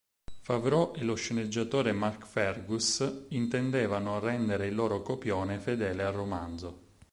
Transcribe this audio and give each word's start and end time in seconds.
Favreau 0.41 0.93
e 0.95 1.03
lo 1.03 1.13
sceneggiatore 1.13 1.91
Mark 1.91 2.25
Fergus 2.25 3.25
intendevano 3.27 4.17
rendere 4.17 4.65
il 4.65 4.73
loro 4.73 5.03
copione 5.03 5.59
fedele 5.59 6.03
al 6.03 6.13
romanzo. 6.13 6.79